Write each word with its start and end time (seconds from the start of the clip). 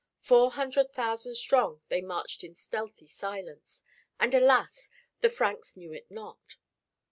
Four 0.23 0.53
hundred 0.53 0.91
thousand 0.95 1.35
strong 1.35 1.83
they 1.89 2.01
marched 2.01 2.43
in 2.43 2.55
stealthy 2.55 3.05
silence. 3.07 3.83
And, 4.19 4.33
alas! 4.33 4.89
the 5.19 5.29
Franks 5.29 5.77
knew 5.77 5.93
it 5.93 6.09
not. 6.09 6.57